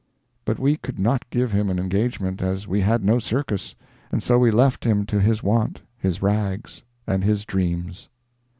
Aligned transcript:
But 0.45 0.57
we 0.57 0.77
could 0.77 0.97
not 0.97 1.29
give 1.29 1.51
him 1.51 1.69
an 1.69 1.77
engagement, 1.77 2.41
as 2.41 2.67
we 2.67 2.81
had 2.81 3.05
no 3.05 3.19
circus, 3.19 3.75
and 4.11 4.23
so 4.23 4.39
we 4.39 4.49
left 4.49 4.83
him 4.83 5.05
to 5.05 5.19
his 5.19 5.43
want, 5.43 5.79
his 5.95 6.23
rags 6.23 6.81
and 7.05 7.23
his 7.23 7.45
dreams. 7.45 8.09